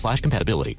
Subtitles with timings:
[0.00, 0.78] slash compatibility.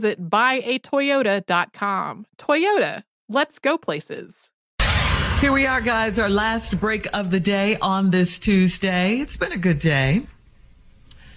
[0.00, 2.26] buyatoyota.com.
[2.38, 4.50] Toyota, let's go places.
[5.40, 9.16] Here we are, guys, our last break of the day on this Tuesday.
[9.18, 10.26] It's been a good day.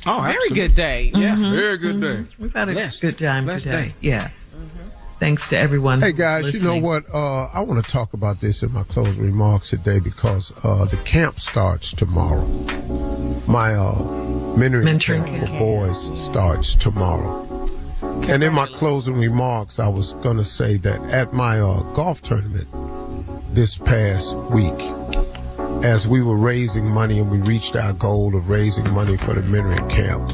[0.05, 0.55] Oh, very absolutely.
[0.59, 1.11] good day.
[1.15, 1.35] Yeah.
[1.35, 1.55] Mm-hmm.
[1.55, 2.07] Very good day.
[2.07, 2.43] Mm-hmm.
[2.43, 3.01] We've had a Blessed.
[3.01, 3.87] good time Blessed today.
[3.87, 3.93] Day.
[4.01, 4.27] Yeah.
[4.27, 4.89] Mm-hmm.
[5.17, 6.01] Thanks to everyone.
[6.01, 6.75] Hey guys, listening.
[6.75, 7.05] you know what?
[7.11, 10.97] Uh, I want to talk about this in my closing remarks today because uh, the
[10.97, 12.45] camp starts tomorrow.
[13.47, 13.93] My uh,
[14.55, 17.43] mentoring, mentoring camp, camp for boys starts tomorrow.
[18.23, 22.21] And in my closing remarks, I was going to say that at my uh, golf
[22.21, 22.67] tournament
[23.53, 24.73] this past week,
[25.83, 29.41] as we were raising money and we reached our goal of raising money for the
[29.41, 30.29] mentoring camp,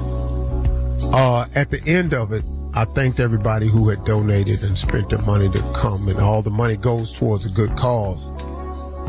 [1.14, 5.22] uh, at the end of it, I thanked everybody who had donated and spent their
[5.24, 8.24] money to come, and all the money goes towards a good cause.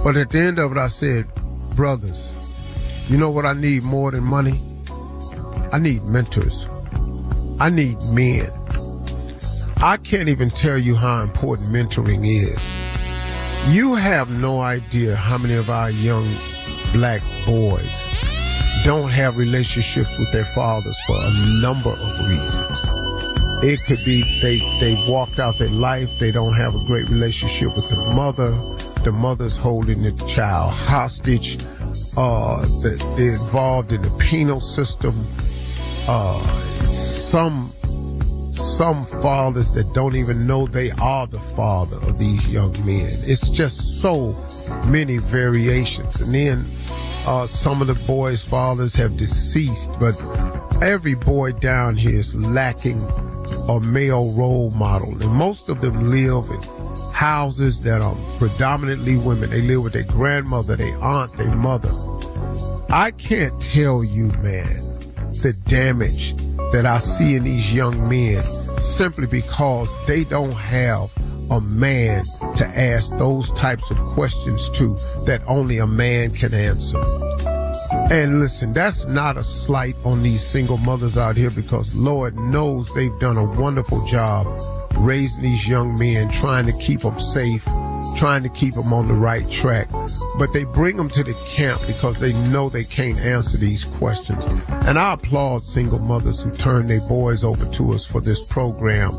[0.03, 1.33] But at the end of it, I said,
[1.77, 2.33] brothers,
[3.07, 4.61] you know what I need more than money?
[5.73, 6.67] I need mentors.
[7.61, 8.51] I need men.
[9.85, 13.75] I can't even tell you how important mentoring is.
[13.75, 16.33] You have no idea how many of our young
[16.93, 18.07] black boys
[18.85, 22.81] don't have relationships with their fathers for a number of reasons.
[23.65, 27.75] It could be they, they walked out their life, they don't have a great relationship
[27.75, 28.51] with the mother,
[29.03, 31.59] the mother's holding the child hostage,
[32.17, 32.65] uh,
[33.17, 35.27] they're involved in the penal system,
[36.07, 36.41] uh,
[36.83, 37.72] some
[38.77, 43.05] some fathers that don't even know they are the father of these young men.
[43.05, 44.35] It's just so
[44.89, 46.23] many variations.
[46.23, 46.65] And then
[47.27, 50.15] uh, some of the boys' fathers have deceased, but
[50.83, 52.99] every boy down here is lacking
[53.69, 55.11] a male role model.
[55.11, 59.51] And most of them live in houses that are predominantly women.
[59.51, 61.91] They live with their grandmother, their aunt, their mother.
[62.89, 64.83] I can't tell you, man,
[65.43, 66.35] the damage
[66.73, 68.43] that I see in these young men
[68.85, 71.11] simply because they don't have
[71.51, 72.25] a man
[72.57, 74.89] to ask those types of questions to
[75.27, 77.01] that only a man can answer.
[78.11, 82.93] And listen, that's not a slight on these single mothers out here because Lord knows
[82.95, 84.47] they've done a wonderful job
[84.97, 87.67] raising these young men, trying to keep them safe,
[88.17, 89.89] trying to keep them on the right track.
[90.39, 94.45] But they bring them to the camp because they know they can't answer these questions.
[94.87, 99.13] And I applaud single mothers who turn their boys over to us for this program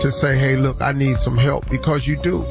[0.00, 2.44] to say, hey, look, I need some help because you do.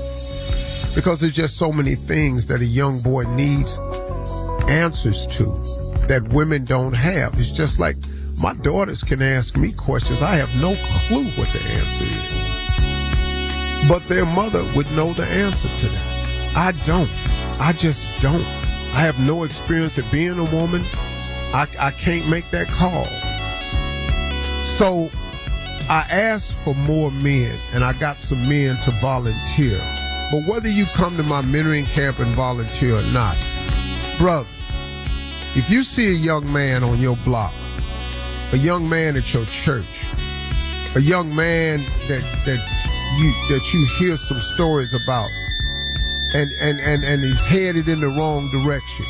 [0.95, 3.78] Because there's just so many things that a young boy needs
[4.68, 5.45] answers to
[6.07, 7.33] that women don't have.
[7.40, 7.98] It's just like
[8.42, 10.22] my daughters can ask me questions.
[10.22, 10.74] I have no
[11.07, 12.56] clue what the answer is
[13.88, 16.53] but their mother would know the answer to that.
[16.56, 17.09] I don't.
[17.59, 18.45] I just don't.
[18.94, 20.83] I have no experience of being a woman.
[21.53, 23.06] I, I can't make that call.
[24.77, 25.09] So
[25.89, 29.80] I asked for more men, and I got some men to volunteer.
[30.31, 33.38] But whether you come to my mentoring camp and volunteer or not,
[34.18, 34.50] brother,
[35.56, 37.53] if you see a young man on your block,
[38.51, 39.85] a young man at your church,
[40.95, 42.59] a young man that that
[43.18, 45.30] you that you hear some stories about,
[46.36, 49.06] and and and and he's headed in the wrong direction,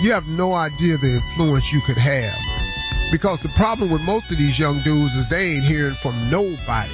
[0.00, 2.38] you have no idea the influence you could have.
[3.12, 6.90] Because the problem with most of these young dudes is they ain't hearing from nobody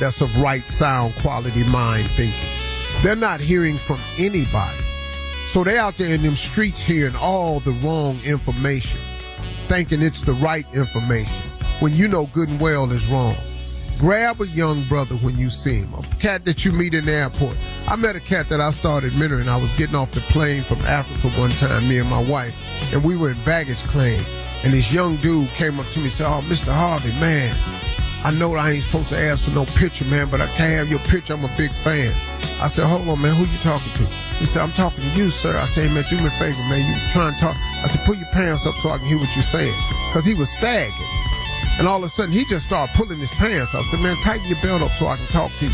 [0.00, 2.48] that's of right, sound, quality mind thinking.
[3.02, 4.78] They're not hearing from anybody.
[5.50, 8.98] So they out there in them streets hearing all the wrong information,
[9.66, 11.50] thinking it's the right information,
[11.80, 13.34] when you know good and well is wrong.
[14.00, 17.12] Grab a young brother when you see him, a cat that you meet in the
[17.12, 17.54] airport.
[17.86, 19.46] I met a cat that I started mentoring.
[19.46, 22.56] I was getting off the plane from Africa one time, me and my wife,
[22.94, 24.18] and we were in baggage claim.
[24.64, 26.72] And this young dude came up to me and said, Oh, Mr.
[26.72, 27.52] Harvey, man,
[28.24, 30.88] I know I ain't supposed to ask for no picture, man, but I can't have
[30.88, 31.34] your picture.
[31.34, 32.08] I'm a big fan.
[32.64, 34.04] I said, hold on, man, who you talking to?
[34.40, 35.56] He said, I'm talking to you, sir.
[35.56, 36.80] I said, man, do me a favor, man.
[36.80, 37.56] You trying to talk?
[37.84, 39.76] I said, put your pants up so I can hear what you're saying.
[40.12, 40.92] Cause he was sagging.
[41.80, 43.80] And all of a sudden, he just started pulling his pants up.
[43.80, 45.72] I said, man, tighten your belt up so I can talk to you.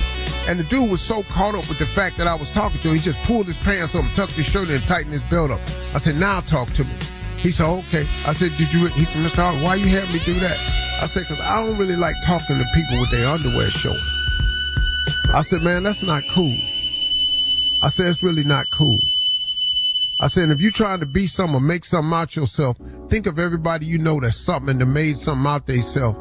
[0.48, 2.88] And the dude was so caught up with the fact that I was talking to
[2.90, 5.50] him, he just pulled his pants up, tucked his shirt in, and tightened his belt
[5.50, 5.60] up.
[5.94, 6.94] I said, now talk to me.
[7.38, 8.06] He said, okay.
[8.24, 9.42] I said, did you, he said, Mr.
[9.42, 10.56] Hart, why you have me do that?
[11.02, 13.98] I said, cause I don't really like talking to people with their underwear showing.
[15.34, 16.56] I said, man, that's not cool.
[17.82, 19.00] I said, it's really not cool.
[20.18, 22.78] I said, if you're trying to be something or make something out yourself,
[23.08, 26.18] think of everybody you know that's something that made something out themselves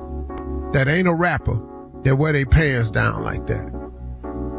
[0.74, 1.62] that ain't a rapper
[2.04, 3.72] that wear their pants down like that.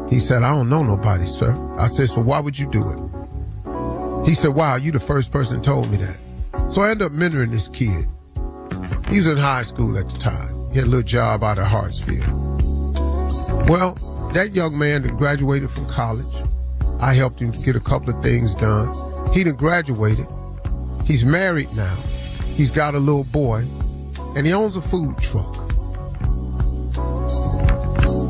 [0.09, 1.55] He said, I don't know nobody, sir.
[1.77, 4.27] I said, so why would you do it?
[4.27, 6.17] He said, wow, you the first person told me that.
[6.71, 8.07] So I ended up mentoring this kid.
[9.09, 10.71] He was in high school at the time.
[10.71, 12.27] He had a little job out of Hartsfield.
[13.69, 13.93] Well,
[14.33, 16.25] that young man that graduated from college,
[16.99, 18.87] I helped him get a couple of things done.
[19.37, 20.25] He done graduated.
[21.05, 21.95] He's married now.
[22.55, 23.67] He's got a little boy,
[24.35, 25.55] and he owns a food truck.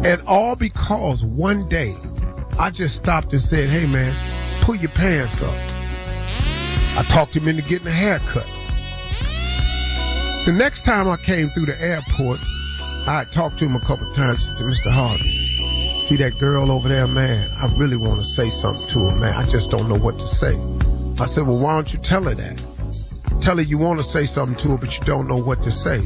[0.05, 1.93] And all because one day
[2.59, 4.13] I just stopped and said, hey man,
[4.63, 5.55] pull your pants up.
[6.97, 8.45] I talked him into getting a haircut.
[10.45, 12.39] The next time I came through the airport,
[13.07, 14.43] I talked to him a couple times.
[14.43, 14.91] He said, Mr.
[14.91, 15.23] Harvey,
[16.01, 17.49] see that girl over there, man?
[17.55, 19.35] I really want to say something to her, man.
[19.35, 20.53] I just don't know what to say.
[21.19, 23.41] I said, well, why don't you tell her that?
[23.41, 25.71] Tell her you want to say something to her, but you don't know what to
[25.71, 25.99] say.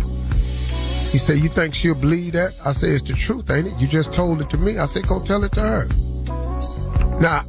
[1.12, 2.58] He said, you think she'll believe that?
[2.66, 3.74] I said, it's the truth, ain't it?
[3.78, 4.78] You just told it to me.
[4.78, 5.88] I said, go tell it to her.
[7.20, 7.42] Now,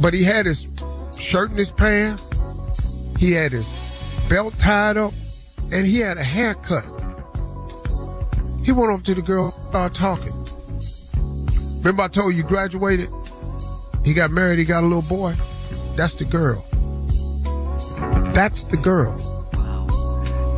[0.00, 0.66] but he had his
[1.16, 2.28] shirt in his pants.
[3.18, 3.76] He had his
[4.28, 5.14] belt tied up
[5.72, 6.84] and he had a haircut.
[8.64, 10.32] He went over to the girl, started talking.
[11.78, 13.08] Remember I told you graduated?
[14.04, 15.34] He got married, he got a little boy.
[15.94, 16.64] That's the girl.
[18.34, 19.14] That's the girl.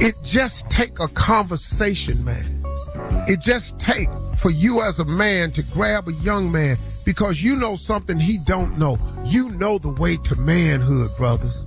[0.01, 2.45] It just take a conversation, man.
[3.27, 7.57] It just take for you as a man to grab a young man because you
[7.57, 8.97] know something he don't know.
[9.25, 11.65] You know the way to manhood, brothers.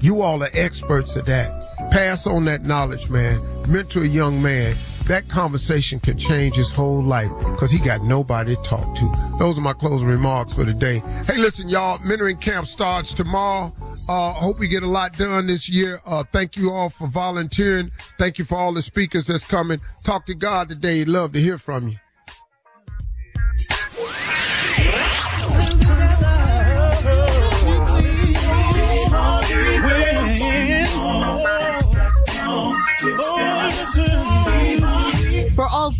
[0.00, 1.62] You all are experts at that.
[1.90, 3.40] Pass on that knowledge, man.
[3.66, 4.76] Mentor a young man.
[5.06, 9.36] That conversation can change his whole life because he got nobody to talk to.
[9.38, 10.98] Those are my closing remarks for today.
[11.24, 13.72] Hey, listen, y'all, mentoring camp starts tomorrow.
[14.08, 16.00] Uh, hope we get a lot done this year.
[16.06, 17.90] Uh, thank you all for volunteering.
[18.18, 19.80] Thank you for all the speakers that's coming.
[20.04, 20.98] Talk to God today.
[20.98, 21.96] He'd love to hear from you.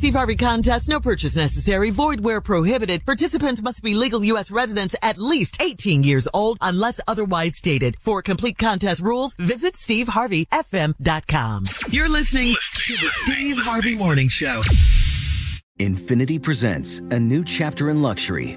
[0.07, 3.05] Steve Harvey contest, no purchase necessary, void where prohibited.
[3.05, 4.53] Participants must be legal U.S.
[4.53, 7.97] residents at least 18 years old unless otherwise stated.
[7.99, 11.65] For complete contest rules, visit SteveHarveyFM.com.
[11.91, 14.61] You're listening to the Steve Harvey Morning Show.
[15.81, 18.57] Infiniti presents a new chapter in luxury,